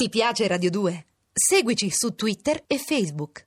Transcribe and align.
Ti 0.00 0.08
piace 0.10 0.46
Radio 0.46 0.70
2? 0.70 1.06
Seguici 1.32 1.90
su 1.90 2.14
Twitter 2.14 2.62
e 2.68 2.78
Facebook. 2.78 3.42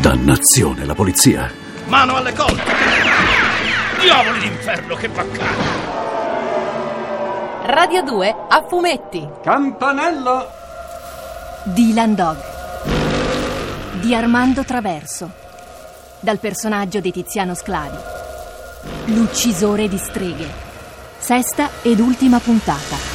Dannazione, 0.00 0.86
la 0.86 0.94
polizia. 0.94 1.52
Mano 1.84 2.16
alle 2.16 2.32
colte! 2.32 2.72
Diavoli 4.00 4.38
d'inferno, 4.40 4.94
che 4.94 5.10
baccano! 5.10 5.62
Radio 7.66 8.02
2 8.04 8.36
a 8.48 8.66
fumetti. 8.66 9.28
Campanello! 9.42 10.46
Dylan 11.64 12.14
Dog 12.14 12.38
di 14.00 14.14
Armando 14.14 14.64
Traverso 14.64 15.43
dal 16.24 16.38
personaggio 16.38 17.00
di 17.00 17.12
Tiziano 17.12 17.54
Sclavi 17.54 17.98
L'uccisore 19.14 19.88
di 19.88 19.98
streghe 19.98 20.48
sesta 21.18 21.68
ed 21.82 22.00
ultima 22.00 22.40
puntata 22.40 23.12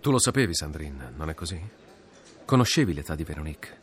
Tu 0.00 0.12
lo 0.12 0.20
sapevi, 0.20 0.54
Sandrine, 0.54 1.12
non 1.16 1.30
è 1.30 1.34
così? 1.34 1.60
Conoscevi 2.44 2.94
l'età 2.94 3.16
di 3.16 3.24
Veronique. 3.24 3.76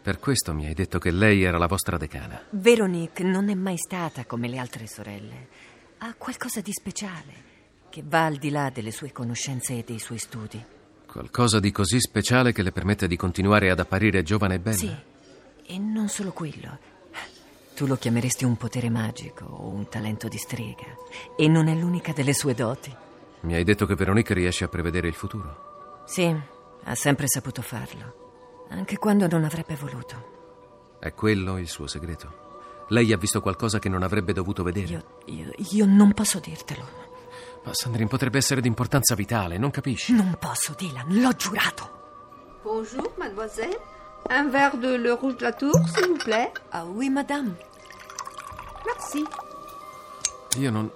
Per 0.00 0.20
questo 0.20 0.54
mi 0.54 0.66
hai 0.66 0.74
detto 0.74 1.00
che 1.00 1.10
lei 1.10 1.42
era 1.42 1.58
la 1.58 1.66
vostra 1.66 1.96
decana. 1.96 2.40
Veronique 2.50 3.24
non 3.24 3.48
è 3.48 3.54
mai 3.54 3.76
stata 3.76 4.24
come 4.26 4.46
le 4.46 4.58
altre 4.58 4.86
sorelle. 4.86 5.48
Ha 5.98 6.14
qualcosa 6.16 6.60
di 6.60 6.70
speciale 6.70 7.54
che 7.96 8.02
va 8.06 8.26
al 8.26 8.36
di 8.36 8.50
là 8.50 8.68
delle 8.68 8.90
sue 8.90 9.10
conoscenze 9.10 9.78
e 9.78 9.82
dei 9.82 9.98
suoi 9.98 10.18
studi. 10.18 10.62
Qualcosa 11.06 11.60
di 11.60 11.72
così 11.72 11.98
speciale 11.98 12.52
che 12.52 12.60
le 12.62 12.70
permette 12.70 13.08
di 13.08 13.16
continuare 13.16 13.70
ad 13.70 13.78
apparire 13.78 14.22
giovane 14.22 14.56
e 14.56 14.58
bella? 14.58 14.76
Sì, 14.76 14.94
e 15.64 15.78
non 15.78 16.10
solo 16.10 16.30
quello. 16.32 16.76
Tu 17.74 17.86
lo 17.86 17.96
chiameresti 17.96 18.44
un 18.44 18.58
potere 18.58 18.90
magico 18.90 19.46
o 19.46 19.68
un 19.68 19.88
talento 19.88 20.28
di 20.28 20.36
strega. 20.36 20.84
E 21.38 21.48
non 21.48 21.68
è 21.68 21.74
l'unica 21.74 22.12
delle 22.12 22.34
sue 22.34 22.52
doti. 22.52 22.94
Mi 23.40 23.54
hai 23.54 23.64
detto 23.64 23.86
che 23.86 23.94
Veronique 23.94 24.34
riesce 24.34 24.64
a 24.64 24.68
prevedere 24.68 25.08
il 25.08 25.14
futuro. 25.14 26.02
Sì, 26.04 26.36
ha 26.84 26.94
sempre 26.94 27.28
saputo 27.28 27.62
farlo. 27.62 28.66
Anche 28.68 28.98
quando 28.98 29.26
non 29.26 29.42
avrebbe 29.42 29.74
voluto. 29.74 30.98
È 31.00 31.14
quello 31.14 31.56
il 31.56 31.68
suo 31.68 31.86
segreto? 31.86 32.84
Lei 32.88 33.10
ha 33.14 33.16
visto 33.16 33.40
qualcosa 33.40 33.78
che 33.78 33.88
non 33.88 34.02
avrebbe 34.02 34.34
dovuto 34.34 34.62
vedere? 34.62 34.86
Io, 34.86 35.04
io, 35.24 35.50
io 35.70 35.86
non 35.86 36.12
posso 36.12 36.40
dirtelo. 36.40 37.05
Ma 37.66 37.74
Sandrine 37.74 38.08
potrebbe 38.08 38.38
essere 38.38 38.60
di 38.60 38.68
importanza 38.68 39.16
vitale, 39.16 39.58
non 39.58 39.72
capisci? 39.72 40.12
Non 40.12 40.36
posso, 40.38 40.72
Dylan, 40.78 41.20
l'ho 41.20 41.32
giurato. 41.32 42.60
Bonjour, 42.62 43.12
mademoiselle. 43.18 43.76
Un 44.30 44.50
verre 44.50 44.78
de 44.78 44.96
Le 44.96 45.12
Rouge 45.12 45.34
de 45.38 45.42
la 45.42 45.52
Tour, 45.52 45.76
s'il 45.88 46.06
vous 46.06 46.22
plaît. 46.22 46.52
Ah 46.70 46.84
oui, 46.84 47.10
madame. 47.10 47.56
Merci. 48.84 49.24
Io 50.58 50.70
non. 50.70 50.88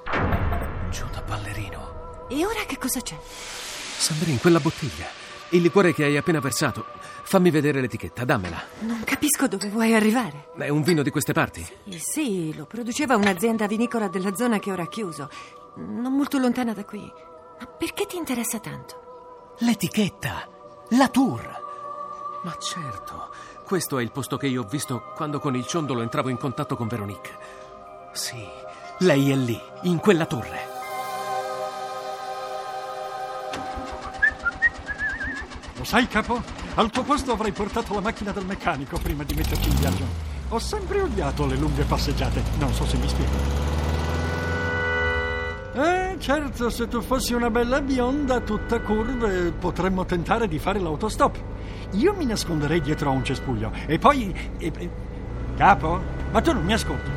Giù 0.90 1.04
da 1.12 1.22
ballerino. 1.22 2.26
E 2.28 2.46
ora 2.46 2.62
che 2.66 2.78
cosa 2.78 3.00
c'è? 3.00 3.18
Sandrine, 3.20 4.38
quella 4.38 4.60
bottiglia. 4.60 5.06
Il 5.48 5.62
liquore 5.62 5.92
che 5.92 6.04
hai 6.04 6.16
appena 6.16 6.38
versato. 6.38 6.86
Fammi 7.24 7.50
vedere 7.50 7.80
l'etichetta, 7.80 8.24
dammela. 8.24 8.62
Non 8.80 9.02
capisco 9.04 9.48
dove 9.48 9.68
vuoi 9.68 9.94
arrivare. 9.94 10.50
È 10.56 10.68
un 10.68 10.82
vino 10.82 11.02
di 11.02 11.10
queste 11.10 11.32
parti? 11.32 11.66
Eh 11.84 11.98
sì, 11.98 12.54
lo 12.54 12.66
produceva 12.66 13.16
un'azienda 13.16 13.66
vinicola 13.66 14.06
della 14.06 14.34
zona 14.36 14.60
che 14.60 14.70
ora 14.70 14.84
ha 14.84 14.88
chiuso. 14.88 15.28
Non 15.76 16.14
molto 16.14 16.38
lontana 16.38 16.72
da 16.72 16.84
qui. 16.84 17.00
Ma 17.58 17.66
perché 17.66 18.06
ti 18.06 18.16
interessa 18.16 18.58
tanto? 18.58 19.54
L'etichetta! 19.58 20.48
La 20.90 21.08
tour! 21.08 21.68
Ma 22.42 22.56
certo, 22.58 23.30
questo 23.66 23.98
è 23.98 24.02
il 24.02 24.10
posto 24.10 24.38
che 24.38 24.46
io 24.46 24.62
ho 24.62 24.66
visto 24.66 25.12
quando 25.14 25.40
con 25.40 25.54
il 25.54 25.66
ciondolo 25.66 26.00
entravo 26.00 26.30
in 26.30 26.38
contatto 26.38 26.74
con 26.74 26.88
Veronique. 26.88 27.36
Sì, 28.12 28.42
lei 29.00 29.30
è 29.30 29.34
lì, 29.34 29.60
in 29.82 29.98
quella 29.98 30.24
torre. 30.24 30.68
Lo 35.76 35.84
sai, 35.84 36.08
capo? 36.08 36.42
Al 36.74 36.90
tuo 36.90 37.02
posto 37.02 37.32
avrei 37.32 37.52
portato 37.52 37.94
la 37.94 38.00
macchina 38.00 38.32
del 38.32 38.46
meccanico 38.46 38.98
prima 38.98 39.22
di 39.22 39.34
metterci 39.34 39.68
in 39.68 39.76
viaggio. 39.76 40.04
Ho 40.48 40.58
sempre 40.58 41.02
odiato 41.02 41.46
le 41.46 41.56
lunghe 41.56 41.84
passeggiate, 41.84 42.42
non 42.58 42.72
so 42.72 42.86
se 42.86 42.96
mi 42.96 43.08
spiego. 43.08 43.79
Eh, 45.72 46.16
certo, 46.18 46.68
se 46.68 46.88
tu 46.88 47.00
fossi 47.00 47.32
una 47.32 47.50
bella 47.50 47.80
bionda 47.80 48.40
tutta 48.40 48.80
curve, 48.80 49.52
potremmo 49.52 50.04
tentare 50.04 50.48
di 50.48 50.58
fare 50.58 50.80
l'autostop. 50.80 51.38
Io 51.92 52.12
mi 52.14 52.24
nasconderei 52.24 52.80
dietro 52.80 53.10
a 53.10 53.12
un 53.12 53.24
cespuglio 53.24 53.70
e 53.86 53.98
poi... 53.98 54.34
e- 54.58 54.72
e- 54.76 54.90
Capo? 55.56 56.00
Ma 56.32 56.40
tu 56.40 56.52
non 56.52 56.64
mi 56.64 56.72
ascolti? 56.72 57.10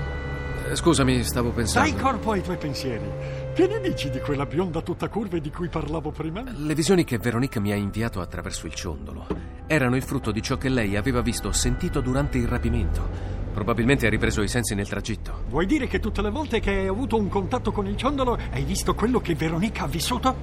Eh, 0.70 0.76
Scusami, 0.76 1.24
stavo 1.24 1.50
pensando. 1.52 1.90
Dai 1.90 2.00
corpo 2.00 2.32
ai 2.32 2.42
tuoi 2.44 2.58
pensieri. 2.58 3.06
Che 3.54 3.68
ne 3.68 3.80
dici 3.80 4.10
di 4.10 4.20
quella 4.20 4.46
bionda 4.46 4.82
tutta 4.82 5.08
curve 5.08 5.40
di 5.40 5.50
cui 5.52 5.70
parlavo 5.70 6.12
prima? 6.12 6.44
Le 6.46 6.74
visioni 6.76 7.04
che 7.04 7.18
Veronique 7.18 7.60
mi 7.62 7.72
ha 7.72 7.76
inviato 7.76 8.20
attraverso 8.22 8.66
il 8.66 8.74
ciondolo 8.74 9.26
erano 9.68 9.96
il 9.96 10.04
frutto 10.04 10.32
di 10.32 10.42
ciò 10.42 10.58
che 10.58 10.70
lei 10.70 10.96
aveva 10.98 11.22
visto 11.22 11.48
o 11.48 11.52
sentito 11.52 12.02
durante 12.02 12.38
il 12.38 12.48
rapimento. 12.48 13.42
Probabilmente 13.54 14.08
ha 14.08 14.10
ripreso 14.10 14.42
i 14.42 14.48
sensi 14.48 14.74
nel 14.74 14.88
tragitto. 14.88 15.44
Vuoi 15.50 15.66
dire 15.66 15.88
che 15.88 16.00
tutte 16.00 16.22
le 16.22 16.32
volte 16.32 16.60
che 16.60 16.72
hai 16.72 16.88
avuto 16.88 17.18
un 17.18 17.30
contatto 17.30 17.72
con 17.72 17.88
il 17.88 17.96
ciondolo 17.96 18.38
hai 18.52 18.64
visto 18.64 18.96
quello 18.96 19.22
che 19.22 19.36
Veronica 19.36 19.84
ha 19.84 19.88
vissuto? 19.88 20.36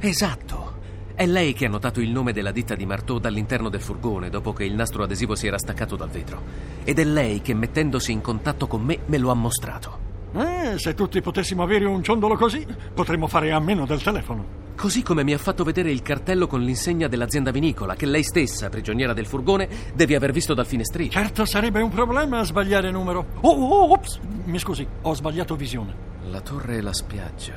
Esatto. 0.00 0.74
È 1.14 1.24
lei 1.24 1.54
che 1.54 1.64
ha 1.64 1.70
notato 1.70 2.00
il 2.00 2.10
nome 2.10 2.32
della 2.32 2.50
ditta 2.50 2.74
di 2.74 2.84
Marteau 2.84 3.18
dall'interno 3.18 3.70
del 3.70 3.80
furgone 3.80 4.28
dopo 4.28 4.52
che 4.52 4.64
il 4.64 4.74
nastro 4.74 5.02
adesivo 5.04 5.34
si 5.34 5.46
era 5.46 5.56
staccato 5.56 5.96
dal 5.96 6.10
vetro. 6.10 6.42
Ed 6.84 6.98
è 6.98 7.04
lei 7.04 7.40
che, 7.40 7.54
mettendosi 7.54 8.12
in 8.12 8.20
contatto 8.20 8.66
con 8.66 8.82
me, 8.82 8.98
me 9.06 9.16
lo 9.16 9.30
ha 9.30 9.34
mostrato. 9.34 9.98
Eh, 10.34 10.78
se 10.78 10.92
tutti 10.94 11.22
potessimo 11.22 11.62
avere 11.62 11.86
un 11.86 12.02
ciondolo 12.02 12.36
così, 12.36 12.66
potremmo 12.92 13.28
fare 13.28 13.52
a 13.52 13.60
meno 13.60 13.86
del 13.86 14.02
telefono. 14.02 14.65
Così 14.76 15.02
come 15.02 15.24
mi 15.24 15.32
ha 15.32 15.38
fatto 15.38 15.64
vedere 15.64 15.90
il 15.90 16.02
cartello 16.02 16.46
con 16.46 16.60
l'insegna 16.60 17.08
dell'azienda 17.08 17.50
vinicola, 17.50 17.94
che 17.94 18.04
lei 18.04 18.22
stessa, 18.22 18.68
prigioniera 18.68 19.14
del 19.14 19.26
furgone, 19.26 19.68
deve 19.94 20.14
aver 20.14 20.32
visto 20.32 20.52
dal 20.52 20.66
finestrino. 20.66 21.10
Certo, 21.10 21.46
sarebbe 21.46 21.80
un 21.80 21.88
problema 21.88 22.44
sbagliare 22.44 22.90
numero. 22.90 23.26
Oh, 23.40 23.52
oh, 23.52 23.92
ops, 23.92 24.20
mi 24.44 24.58
scusi, 24.58 24.86
ho 25.00 25.14
sbagliato 25.14 25.56
visione. 25.56 25.94
La 26.24 26.42
torre 26.42 26.76
e 26.76 26.80
la 26.82 26.92
spiaggia 26.92 27.54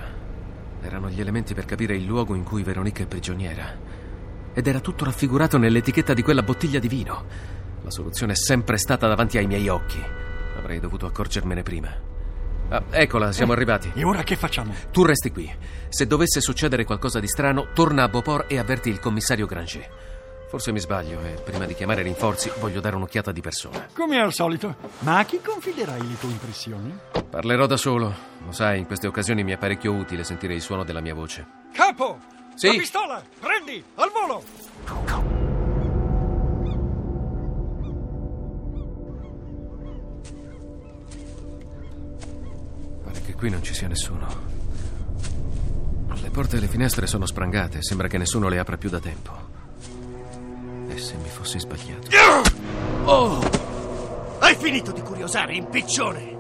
erano 0.82 1.10
gli 1.10 1.20
elementi 1.20 1.54
per 1.54 1.66
capire 1.66 1.94
il 1.94 2.06
luogo 2.06 2.36
in 2.36 2.44
cui 2.44 2.64
Veronica 2.64 3.04
è 3.04 3.06
prigioniera. 3.06 3.66
Ed 4.54 4.66
era 4.66 4.80
tutto 4.80 5.04
raffigurato 5.04 5.58
nell'etichetta 5.58 6.14
di 6.14 6.22
quella 6.22 6.42
bottiglia 6.42 6.80
di 6.80 6.88
vino. 6.88 7.26
La 7.84 7.92
soluzione 7.92 8.32
è 8.32 8.38
sempre 8.38 8.78
stata 8.78 9.08
davanti 9.08 9.38
ai 9.38 9.46
miei 9.46 9.68
occhi. 9.68 10.02
Avrei 10.58 10.80
dovuto 10.80 11.06
accorgermene 11.06 11.64
prima. 11.64 12.09
Ah, 12.70 12.84
eccola, 12.92 13.32
siamo 13.32 13.52
arrivati. 13.52 13.92
E 13.96 14.04
ora 14.04 14.22
che 14.24 14.36
facciamo? 14.36 14.74
Tu 14.92 15.04
resti 15.04 15.32
qui. 15.32 15.52
Se 15.90 16.06
dovesse 16.06 16.40
succedere 16.40 16.86
qualcosa 16.86 17.20
di 17.20 17.28
strano, 17.28 17.70
torna 17.74 18.04
a 18.04 18.08
Beauport 18.10 18.52
e 18.52 18.60
avverti 18.60 18.90
il 18.90 19.00
commissario 19.00 19.48
Granger. 19.48 20.08
Forse 20.50 20.72
mi 20.72 20.80
sbaglio 20.80 21.20
e 21.22 21.42
prima 21.44 21.66
di 21.66 21.76
chiamare 21.76 22.02
rinforzi 22.02 22.52
voglio 22.60 22.80
dare 22.80 22.96
un'occhiata 22.96 23.32
di 23.32 23.42
persona. 23.42 23.88
Come 23.94 24.20
al 24.20 24.34
solito. 24.34 24.76
Ma 25.00 25.20
a 25.20 25.26
chi 25.26 25.40
confiderai 25.44 26.00
le 26.08 26.18
tue 26.20 26.30
impressioni? 26.30 26.96
Parlerò 27.30 27.66
da 27.68 27.78
solo. 27.78 28.14
Lo 28.46 28.52
sai, 28.52 28.80
in 28.80 28.86
queste 28.88 29.08
occasioni 29.08 29.44
mi 29.44 29.52
è 29.52 29.58
parecchio 29.58 29.94
utile 29.94 30.24
sentire 30.24 30.54
il 30.56 30.62
suono 30.62 30.84
della 30.84 31.02
mia 31.02 31.14
voce. 31.14 31.46
Capo! 31.72 32.20
Sì? 32.56 32.68
La 32.68 32.74
pistola! 32.74 33.24
Prendi! 33.40 33.84
Al 33.96 34.12
volo! 34.12 34.44
Qui 43.40 43.50
non 43.50 43.64
ci 43.64 43.74
sia 43.74 43.88
nessuno. 43.88 44.28
Le 46.22 46.30
porte 46.30 46.58
e 46.58 46.60
le 46.60 46.68
finestre 46.68 47.08
sono 47.08 47.26
sprangate. 47.26 47.82
Sembra 47.82 48.10
che 48.10 48.18
nessuno 48.18 48.50
le 48.50 48.60
apra 48.60 48.78
più 48.78 48.90
da 48.90 49.00
tempo. 49.00 49.32
E 50.90 50.98
se 50.98 51.16
mi 51.16 51.30
fossi 51.30 51.58
sbagliato? 51.58 52.10
Oh! 53.06 53.40
Hai 54.40 54.56
finito 54.56 54.92
di 54.92 55.02
curiosare, 55.02 55.56
impiccione! 55.56 56.38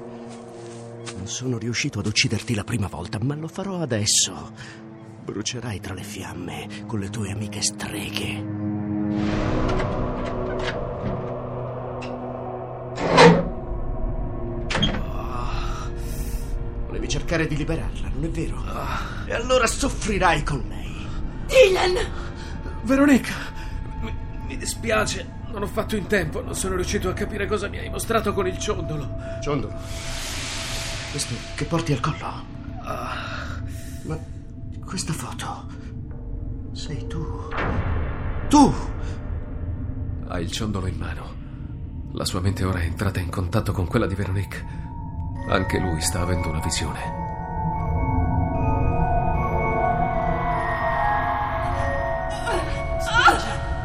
Non 1.15 1.27
sono 1.27 1.57
riuscito 1.57 1.99
ad 1.99 2.05
ucciderti 2.05 2.53
la 2.53 2.65
prima 2.65 2.87
volta, 2.87 3.17
ma 3.21 3.35
lo 3.35 3.47
farò 3.47 3.79
adesso. 3.79 4.51
Brucerai 5.23 5.79
tra 5.79 5.93
le 5.93 6.03
fiamme 6.03 6.83
con 6.85 6.99
le 6.99 7.09
tue 7.09 7.31
amiche 7.31 7.61
streghe. 7.61 9.58
Cercare 17.19 17.47
di 17.47 17.57
liberarla, 17.57 18.09
non 18.13 18.23
è 18.23 18.29
vero? 18.29 18.63
E 19.25 19.33
allora 19.33 19.67
soffrirai 19.67 20.41
con 20.43 20.63
lei. 20.69 21.05
Dylan! 21.47 21.95
Veronica! 22.83 23.33
Mi, 24.01 24.13
mi 24.47 24.57
dispiace. 24.57 25.37
Non 25.51 25.63
ho 25.63 25.67
fatto 25.67 25.95
in 25.95 26.07
tempo. 26.07 26.41
Non 26.41 26.55
sono 26.55 26.75
riuscito 26.75 27.09
a 27.09 27.13
capire 27.13 27.45
cosa 27.45 27.67
mi 27.67 27.77
hai 27.77 27.89
mostrato 27.89 28.33
con 28.33 28.47
il 28.47 28.57
ciondolo. 28.57 29.17
Ciondolo. 29.41 29.73
Questo 31.11 31.33
che 31.55 31.65
porti 31.65 31.91
al 31.91 31.99
collo. 31.99 32.45
Ma 32.83 34.17
questa 34.85 35.11
foto. 35.11 35.67
Sei 36.71 37.05
tu. 37.07 37.49
Tu! 38.47 38.73
Ha 40.27 40.39
il 40.39 40.51
ciondolo 40.51 40.87
in 40.87 40.95
mano. 40.97 41.35
La 42.13 42.25
sua 42.25 42.39
mente 42.39 42.63
ora 42.63 42.79
è 42.79 42.85
entrata 42.85 43.19
in 43.19 43.29
contatto 43.29 43.71
con 43.71 43.87
quella 43.87 44.07
di 44.07 44.15
Veronique. 44.15 44.87
Anche 45.51 45.79
lui 45.79 45.99
sta 45.99 46.21
avendo 46.21 46.49
una 46.49 46.59
visione. 46.59 47.17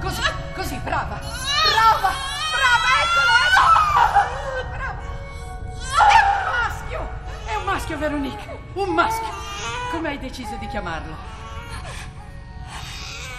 Così, 0.03 0.21
così, 0.55 0.77
brava. 0.85 1.19
Brava, 1.19 2.13
brava, 2.53 2.89
eccolo, 3.03 3.33
eccolo. 3.47 3.73
Brava. 4.69 5.01
È 6.11 6.21
un 6.21 6.45
maschio. 6.53 7.11
È 7.47 7.55
un 7.55 7.65
maschio, 7.65 7.99
Veronique. 7.99 8.59
Un 8.75 8.89
maschio. 8.91 9.33
Come 9.91 10.09
hai 10.09 10.19
deciso 10.19 10.57
di 10.57 10.67
chiamarlo? 10.67 11.17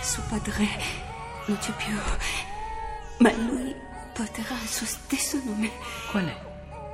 Suo 0.02 0.24
padre 0.30 0.68
non 1.46 1.60
c'è 1.60 1.72
più, 1.74 1.96
ma 3.20 3.32
lui 3.34 3.76
porterà 4.14 4.56
il 4.56 4.68
suo 4.68 4.88
stesso 4.88 5.40
nome. 5.44 5.70
Qual 6.10 6.26
è? 6.26 6.36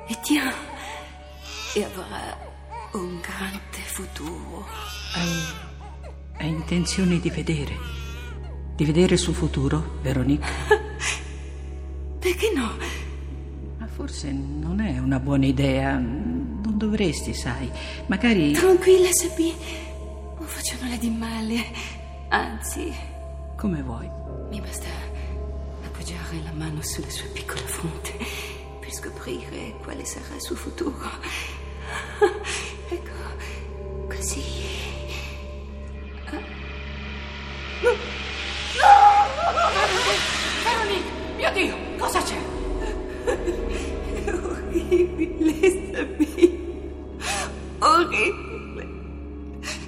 Etienne. 0.08 0.71
E 1.74 1.84
avrà 1.84 2.36
un 2.92 3.20
grande 3.20 3.78
futuro. 3.84 4.66
Hai, 5.14 5.42
hai 6.38 6.48
intenzione 6.48 7.18
di 7.18 7.30
vedere? 7.30 7.76
Di 8.76 8.84
vedere 8.84 9.14
il 9.14 9.18
suo 9.18 9.32
futuro, 9.32 9.98
Veronique? 10.02 10.50
Perché 12.18 12.52
no? 12.54 12.72
Ma 13.78 13.86
forse 13.86 14.30
non 14.32 14.80
è 14.80 14.98
una 14.98 15.18
buona 15.18 15.46
idea. 15.46 15.96
Non 15.96 16.74
dovresti, 16.76 17.32
sai. 17.34 17.70
Magari. 18.06 18.52
Tranquilla, 18.52 19.10
Sabine. 19.12 19.54
Non 20.38 20.46
faccio 20.46 20.76
nulla 20.82 20.96
di 20.96 21.10
male. 21.10 21.64
Anzi, 22.28 22.92
Come 23.56 23.82
vuoi. 23.82 24.08
mi 24.50 24.60
basta 24.60 24.86
appoggiare 25.84 26.40
la 26.42 26.52
mano 26.52 26.82
sulla 26.82 27.10
sua 27.10 27.28
piccola 27.32 27.60
fronte 27.60 28.16
per 28.80 28.92
scoprire 28.92 29.74
quale 29.82 30.04
sarà 30.04 30.34
il 30.34 30.40
suo 30.40 30.56
futuro. 30.56 31.10
Ecco, 32.88 34.14
così. 34.14 34.42
Veronique, 40.62 41.10
mio 41.36 41.52
Dio, 41.52 41.76
cosa 41.98 42.22
c'è? 42.22 42.36
È 44.24 44.32
orribile, 44.32 45.92
Sabine. 45.92 46.60
Orribile. 47.78 48.88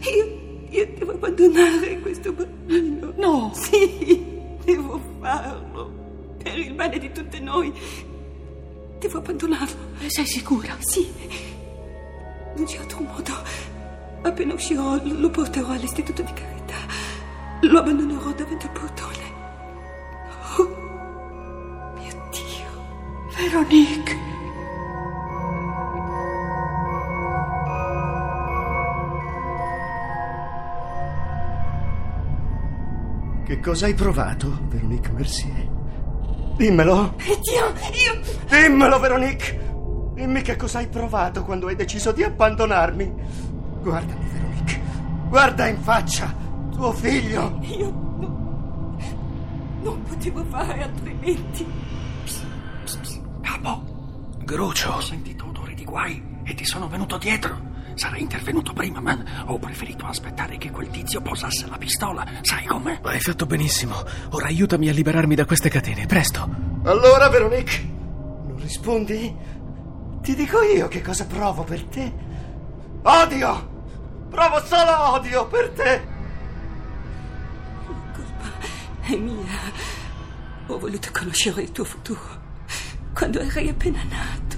Io, 0.01 0.25
io 0.71 0.89
devo 0.99 1.13
abbandonare 1.13 2.01
questo 2.01 2.33
bambino. 2.33 3.13
No. 3.17 3.53
Sì, 3.55 4.25
devo 4.65 5.01
farlo. 5.21 5.93
Per 6.43 6.59
il 6.59 6.75
bene 6.75 6.99
di 6.99 7.13
tutte 7.13 7.39
noi. 7.41 7.73
Devo 8.99 9.19
abbandonarlo. 9.19 9.77
Sei 10.07 10.27
sicura? 10.27 10.77
Sì. 10.81 11.07
C'è 12.63 12.79
altro 12.79 13.01
modo. 13.01 13.33
Appena 14.23 14.55
uscirò, 14.55 14.99
lo 15.03 15.29
porterò 15.29 15.71
all'istituto 15.71 16.23
di 16.23 16.33
carità. 16.33 16.77
Lo 17.61 17.79
abbandonerò 17.81 18.33
davanti 18.33 18.67
al 18.67 18.73
portone. 18.73 19.33
Oh, 20.57 21.93
mio 21.95 22.29
Dio. 22.31 22.71
Veronique. 23.37 24.23
Che 33.45 33.61
cosa 33.61 33.87
hai 33.87 33.95
provato, 33.95 34.59
Veronique 34.69 35.13
Mercier? 35.13 35.69
Dimmelo! 36.57 37.15
Etienne, 37.19 37.81
io... 37.93 38.21
Dimmelo, 38.49 38.99
Veronique! 38.99 39.74
Dimmi 40.15 40.43
che 40.43 40.57
cosa 40.57 40.79
hai 40.79 40.89
provato 40.89 41.45
quando 41.45 41.67
hai 41.67 41.77
deciso 41.77 42.13
di 42.13 42.23
abbandonarmi. 42.23 43.13
Guardami, 43.83 44.29
Veronique. 44.33 44.81
Guarda 45.29 45.67
in 45.67 45.79
faccia 45.83 46.33
tuo 46.71 46.93
figlio. 46.93 47.59
Io 47.63 47.91
non, 47.91 48.97
non 49.83 50.03
potevo 50.03 50.45
fare 50.45 50.83
altrimenti. 50.83 51.67
Capo, 53.41 53.83
Grucio. 54.45 54.91
ho 54.91 55.01
sentito 55.01 55.47
odore 55.47 55.75
di 55.75 55.85
guai 55.85 56.23
e 56.45 56.55
ti 56.55 56.65
sono 56.65 56.89
venuto 56.89 57.19
dietro. 57.19 57.73
Sarei 57.95 58.23
intervenuto 58.23 58.73
prima, 58.73 59.01
ma 59.01 59.17
ho 59.47 59.59
preferito 59.59 60.05
aspettare 60.07 60.59
che 60.59 60.71
quel 60.71 60.91
tizio 60.91 61.21
posasse 61.21 61.67
la 61.69 61.77
pistola. 61.79 62.27
Sai 62.43 62.65
come? 62.67 62.99
Hai 63.03 63.21
fatto 63.21 63.47
benissimo. 63.47 63.95
Ora 64.31 64.47
aiutami 64.47 64.89
a 64.89 64.93
liberarmi 64.93 65.37
da 65.37 65.45
queste 65.45 65.69
catene, 65.69 66.07
presto. 66.07 66.49
Allora, 66.85 67.29
Veronique, 67.29 67.89
non 68.49 68.57
rispondi? 68.59 69.33
Ti 70.25 70.35
dico 70.35 70.63
io 70.63 70.89
che 70.89 71.03
cosa 71.03 71.27
provo 71.27 71.65
per 71.65 71.85
te. 71.85 72.11
Odio! 73.03 73.73
Provo 74.31 74.65
solo 74.65 75.13
odio 75.13 75.47
per 75.49 75.69
te. 75.69 76.07
È 79.03 79.17
mia. 79.17 79.59
Ho 80.69 80.79
voluto 80.79 81.11
conoscere 81.13 81.61
il 81.61 81.73
tuo 81.73 81.85
futuro 81.85 82.41
quando 83.13 83.41
eri 83.41 83.69
appena 83.69 84.03
nato. 84.05 84.57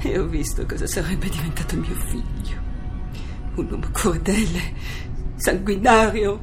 E 0.00 0.18
ho 0.18 0.24
visto 0.24 0.64
cosa 0.64 0.86
sarebbe 0.86 1.28
diventato 1.28 1.76
mio 1.76 1.94
figlio. 1.94 2.56
Un 3.56 3.66
uomo 3.70 3.90
crudele, 3.90 4.72
sanguinario. 5.36 6.40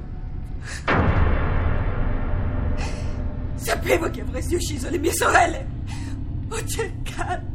Sapevo 3.56 4.12
che 4.12 4.22
avresti 4.22 4.54
ucciso 4.54 4.92
le 4.92 5.00
mie 5.00 5.14
sorelle. 5.14 5.68
Ho 6.50 6.66
cercato 6.68 7.55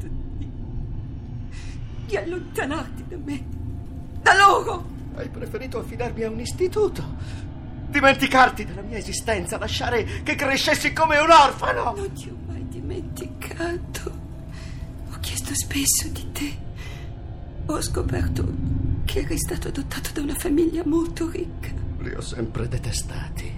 di 2.10 2.16
allontanarti 2.16 3.04
da 3.06 3.16
me, 3.22 3.44
da 4.20 4.34
loro. 4.36 4.84
Hai 5.14 5.28
preferito 5.28 5.78
affidarmi 5.78 6.24
a 6.24 6.30
un 6.30 6.40
istituto. 6.40 7.04
Dimenticarti 7.88 8.64
della 8.64 8.82
mia 8.82 8.98
esistenza, 8.98 9.58
lasciare 9.58 10.04
che 10.24 10.34
crescessi 10.34 10.92
come 10.92 11.18
un 11.18 11.30
orfano. 11.30 11.94
Non 11.94 12.12
ti 12.12 12.28
ho 12.28 12.36
mai 12.48 12.66
dimenticato. 12.68 14.10
Ho 15.12 15.18
chiesto 15.20 15.54
spesso 15.54 16.08
di 16.08 16.32
te. 16.32 16.58
Ho 17.66 17.80
scoperto 17.80 18.44
che 19.04 19.20
eri 19.20 19.38
stato 19.38 19.68
adottato 19.68 20.10
da 20.12 20.22
una 20.22 20.34
famiglia 20.34 20.82
molto 20.84 21.30
ricca. 21.30 21.70
Li 21.98 22.12
ho 22.12 22.20
sempre 22.20 22.66
detestati. 22.66 23.52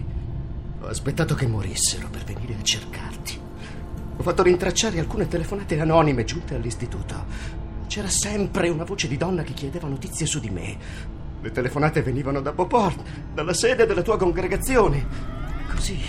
Ho 0.82 0.86
aspettato 0.86 1.34
che 1.34 1.46
morissero 1.46 2.08
per 2.10 2.24
venire 2.24 2.54
a 2.54 2.62
cercarti. 2.62 3.40
Ho 4.16 4.22
fatto 4.22 4.42
rintracciare 4.42 4.98
alcune 4.98 5.26
telefonate 5.26 5.80
anonime 5.80 6.24
giunte 6.24 6.54
all'istituto. 6.54 7.61
C'era 7.92 8.08
sempre 8.08 8.70
una 8.70 8.84
voce 8.84 9.06
di 9.06 9.18
donna 9.18 9.42
che 9.42 9.52
chiedeva 9.52 9.86
notizie 9.86 10.24
su 10.24 10.40
di 10.40 10.48
me. 10.48 10.78
Le 11.42 11.50
telefonate 11.50 12.00
venivano 12.00 12.40
da 12.40 12.52
Beauport, 12.52 13.02
dalla 13.34 13.52
sede 13.52 13.84
della 13.84 14.00
tua 14.00 14.16
congregazione. 14.16 15.06
Così 15.70 16.00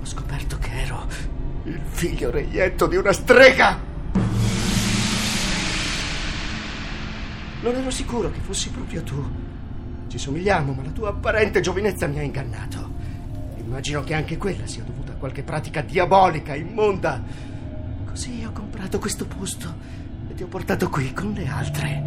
ho 0.00 0.04
scoperto 0.06 0.58
che 0.58 0.70
ero 0.70 1.04
il 1.64 1.80
figlio 1.86 2.30
reietto 2.30 2.86
di 2.86 2.94
una 2.94 3.12
strega. 3.12 3.80
Non 7.62 7.74
ero 7.74 7.90
sicuro 7.90 8.30
che 8.30 8.38
fossi 8.38 8.70
proprio 8.70 9.02
tu. 9.02 9.28
Ci 10.06 10.18
somigliamo, 10.18 10.72
ma 10.72 10.84
la 10.84 10.90
tua 10.90 11.08
apparente 11.08 11.60
giovinezza 11.60 12.06
mi 12.06 12.20
ha 12.20 12.22
ingannato. 12.22 12.92
Immagino 13.56 14.04
che 14.04 14.14
anche 14.14 14.36
quella 14.36 14.68
sia 14.68 14.84
dovuta 14.84 15.10
a 15.10 15.16
qualche 15.16 15.42
pratica 15.42 15.80
diabolica, 15.80 16.54
immonda. 16.54 17.20
Così 18.06 18.44
ho 18.46 18.52
comprato 18.52 19.00
questo 19.00 19.26
posto 19.26 20.03
e 20.34 20.36
ti 20.36 20.42
ho 20.42 20.48
portato 20.48 20.90
qui 20.90 21.12
con 21.12 21.32
le 21.32 21.46
altre. 21.46 22.02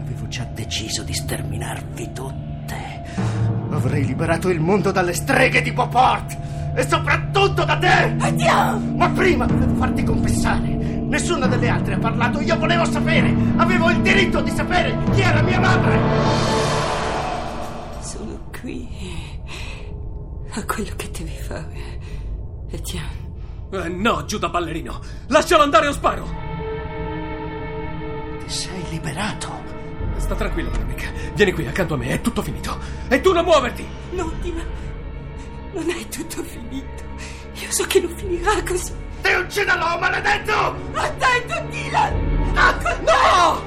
Avevo 0.00 0.28
già 0.28 0.44
deciso 0.44 1.02
di 1.02 1.12
sterminarvi 1.12 2.12
tutte. 2.12 3.02
Avrei 3.70 4.06
liberato 4.06 4.48
il 4.50 4.60
mondo 4.60 4.92
dalle 4.92 5.12
streghe 5.12 5.60
di 5.60 5.72
Beauport 5.72 6.38
e 6.74 6.86
soprattutto 6.88 7.64
da 7.64 7.76
te! 7.76 8.14
Andiamo! 8.18 8.96
Ma 8.96 9.10
prima 9.10 9.46
dovevo 9.46 9.74
farti 9.74 10.04
confessare. 10.04 10.68
Nessuna 10.68 11.46
delle 11.46 11.68
altre 11.68 11.94
ha 11.94 11.98
parlato, 11.98 12.40
io 12.40 12.56
volevo 12.56 12.84
sapere. 12.84 13.34
Avevo 13.56 13.90
il 13.90 14.00
diritto 14.00 14.40
di 14.40 14.50
sapere 14.50 14.96
chi 15.12 15.20
era 15.20 15.42
mia 15.42 15.58
madre. 15.58 15.98
Sono 18.00 18.38
qui. 18.60 18.88
A 20.52 20.64
quello 20.64 20.92
che 20.94 21.10
devi 21.10 21.36
fare. 21.36 21.98
Etienne. 22.70 23.28
Eh, 23.72 23.88
no, 23.88 24.24
Giuda 24.24 24.48
ballerino. 24.48 25.00
Lascialo 25.26 25.64
andare 25.64 25.88
o 25.88 25.92
sparo. 25.92 26.49
Sei 28.50 28.84
liberato. 28.90 29.48
Sta 30.16 30.34
tranquillo, 30.34 30.70
Veronica. 30.70 31.06
Vieni 31.34 31.52
qui 31.52 31.68
accanto 31.68 31.94
a 31.94 31.96
me, 31.96 32.08
è 32.08 32.20
tutto 32.20 32.42
finito. 32.42 32.76
E 33.08 33.20
tu 33.20 33.32
non 33.32 33.44
muoverti! 33.44 33.86
No, 34.10 34.28
Dylan. 34.40 34.66
Non 35.72 35.88
è 35.88 36.08
tutto 36.08 36.42
finito. 36.42 37.04
Io 37.54 37.70
so 37.70 37.84
che 37.86 38.00
non 38.00 38.12
finirà 38.16 38.60
così. 38.64 38.92
Ti 39.22 39.32
ucciderò, 39.32 39.98
maledetto! 40.00 40.52
Attento, 40.94 41.62
Dylan! 41.70 42.52
No! 43.04 43.62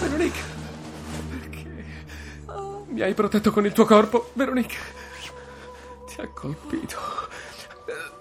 Veronique! 0.00 0.40
Mi 2.88 3.02
hai 3.02 3.12
protetto 3.12 3.50
con 3.50 3.66
il 3.66 3.72
tuo 3.72 3.84
corpo, 3.84 4.30
Veronique. 4.32 4.78
Ti 6.06 6.22
ha 6.22 6.28
colpito. 6.28 6.98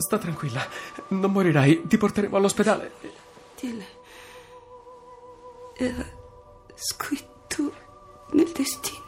Sta 0.05 0.19
tranquilla, 0.19 0.63
non 1.07 1.31
morirai. 1.31 1.87
Ti 1.87 1.97
porteremo 1.97 2.37
all'ospedale. 2.37 2.91
Dylan. 3.59 3.83
Era 5.73 6.05
scritto 6.75 7.73
nel 8.33 8.51
destino. 8.51 9.01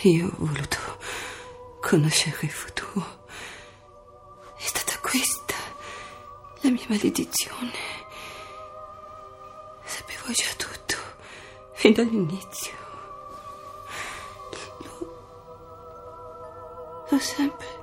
Io 0.00 0.26
ho 0.26 0.32
voluto 0.38 0.76
conoscere 1.80 2.38
il 2.40 2.50
futuro. 2.50 3.26
È 4.56 4.64
stata 4.64 4.98
questa 4.98 5.54
la 6.62 6.70
mia 6.70 6.86
maledizione. 6.88 7.78
Sapevo 9.84 10.32
già 10.32 10.50
tutto, 10.56 10.96
fin 11.74 11.92
dall'inizio. 11.92 12.72
L'ho, 14.78 17.06
l'ho 17.08 17.18
sempre 17.20 17.81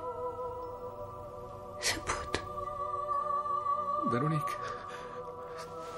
Veronique, 4.10 4.56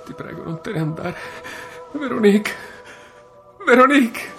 ti 0.04 0.12
prego, 0.12 0.42
non 0.42 0.60
te 0.60 0.70
ne 0.70 0.80
andare. 0.80 1.16
Veronique, 1.92 2.54
Veronique. 3.64 4.30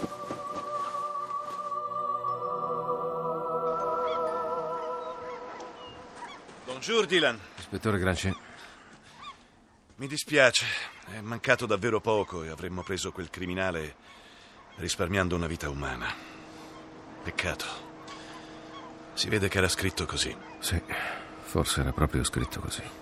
Bonjour, 6.66 7.06
Dylan. 7.08 7.40
Ispettore 7.58 7.98
Granci. 7.98 8.38
Mi 9.96 10.06
dispiace, 10.08 10.66
è 11.12 11.22
mancato 11.22 11.66
davvero 11.66 12.00
poco 12.00 12.44
e 12.44 12.50
avremmo 12.50 12.84
preso 12.84 13.12
quel 13.12 13.32
criminale 13.32 13.96
risparmiando 14.76 15.36
una 15.36 15.48
vita 15.48 15.68
umana. 15.70 16.14
Peccato. 17.24 17.66
Si 19.14 19.30
vede 19.30 19.48
che 19.48 19.58
era 19.58 19.68
scritto 19.68 20.06
così. 20.06 20.36
Sì, 20.60 20.80
forse 21.42 21.82
era 21.82 21.92
proprio 21.92 22.24
scritto 22.24 22.60
così. 22.60 23.02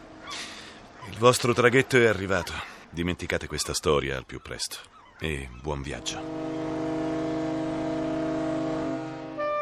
Il 1.11 1.17
vostro 1.17 1.53
traghetto 1.53 1.97
è 1.97 2.07
arrivato. 2.07 2.53
Dimenticate 2.89 3.45
questa 3.45 3.73
storia 3.73 4.15
al 4.15 4.25
più 4.25 4.41
presto. 4.41 4.77
E 5.19 5.49
buon 5.61 5.81
viaggio. 5.81 6.19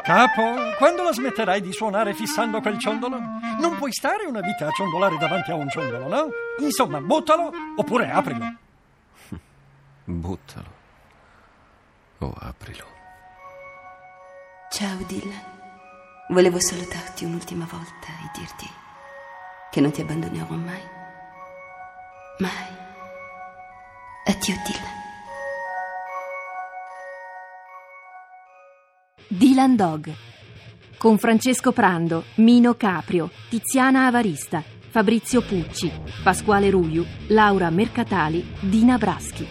Capo, 0.04 0.54
quando 0.78 1.02
la 1.02 1.12
smetterai 1.12 1.60
di 1.60 1.72
suonare 1.72 2.14
fissando 2.14 2.60
quel 2.60 2.78
ciondolo? 2.78 3.18
Non 3.58 3.76
puoi 3.76 3.92
stare 3.92 4.26
una 4.26 4.40
vita 4.40 4.68
a 4.68 4.70
ciondolare 4.70 5.18
davanti 5.18 5.50
a 5.50 5.56
un 5.56 5.68
ciondolo, 5.68 6.06
no? 6.06 6.28
Insomma, 6.60 7.00
buttalo 7.00 7.50
oppure 7.76 8.10
aprilo. 8.10 8.54
Buttalo. 10.04 10.78
O 12.18 12.32
aprilo. 12.38 12.86
Ciao, 14.70 14.98
Dylan. 15.04 15.58
Volevo 16.28 16.60
salutarti 16.60 17.24
un'ultima 17.24 17.66
volta 17.68 18.06
e 18.06 18.38
dirti 18.38 18.70
che 19.70 19.80
non 19.80 19.90
ti 19.90 20.00
abbandonerò 20.00 20.54
mai. 20.54 20.98
Mai. 22.40 22.50
Addio, 24.24 24.54
Dylan. 24.64 24.98
Dylan 29.28 29.76
Dog 29.76 30.14
con 30.96 31.18
Francesco 31.18 31.72
Prando, 31.72 32.24
Mino 32.36 32.74
Caprio, 32.74 33.30
Tiziana 33.48 34.06
Avarista, 34.06 34.62
Fabrizio 34.88 35.42
Pucci, 35.42 35.92
Pasquale 36.22 36.70
Ruiu, 36.70 37.04
Laura 37.28 37.68
Mercatali, 37.68 38.54
Dina 38.60 38.96
Braschi. 38.96 39.46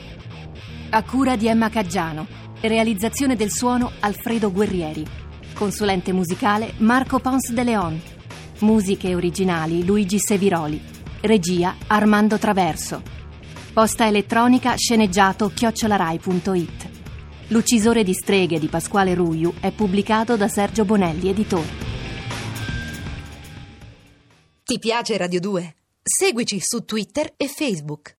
A 0.90 1.04
cura 1.04 1.36
di 1.36 1.48
Emma 1.48 1.70
Caggiano. 1.70 2.26
Realizzazione 2.60 3.36
del 3.36 3.52
suono 3.52 3.92
Alfredo 4.00 4.52
Guerrieri. 4.52 5.06
Consulente 5.54 6.12
musicale 6.12 6.74
Marco 6.78 7.20
Pons 7.20 7.52
de 7.52 7.64
Leon. 7.64 8.02
Musiche 8.60 9.14
originali 9.14 9.86
Luigi 9.86 10.18
Seviroli. 10.20 10.99
Regia 11.22 11.76
Armando 11.88 12.38
Traverso. 12.38 13.02
Posta 13.74 14.08
elettronica 14.08 14.76
sceneggiato 14.76 15.52
chiocciolarai.it. 15.54 16.90
L'uccisore 17.48 18.04
di 18.06 18.14
streghe 18.14 18.58
di 18.58 18.68
Pasquale 18.68 19.16
Ruiu 19.16 19.54
è 19.60 19.72
pubblicato 19.72 20.38
da 20.38 20.48
Sergio 20.48 20.86
Bonelli, 20.86 21.28
editore. 21.28 21.88
Ti 24.64 24.80
piace 24.80 25.18
Radio 25.18 25.42
2? 25.42 25.76
Seguici 26.02 26.60
su 26.62 26.86
Twitter 26.86 27.34
e 27.36 27.48
Facebook. 27.48 28.08